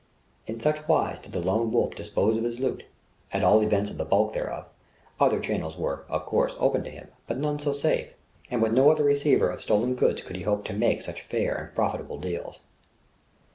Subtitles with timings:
[0.47, 2.85] In such wise did the Lone Wolf dispose of his loot,
[3.31, 4.65] at all events of the bulk thereof;
[5.19, 8.11] other channels were, of course, open to him, but none so safe;
[8.49, 11.53] and with no other receiver of stolen goods could he hope to make such fair
[11.53, 12.61] and profitable deals.